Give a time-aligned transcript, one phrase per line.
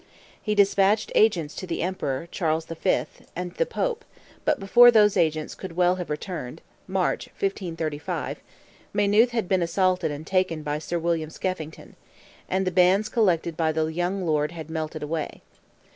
[0.41, 3.05] He despatched agents to the Emperor, Charles V.,
[3.35, 4.03] and the Pope,
[4.45, 10.79] but before those agents could well have returned—March, 1535—Maynooth had been assaulted and taken by
[10.79, 15.43] Sir William Skeffington—and the bands collected by the young lord had melted away.